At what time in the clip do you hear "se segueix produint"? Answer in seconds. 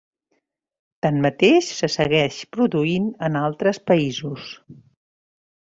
1.81-3.07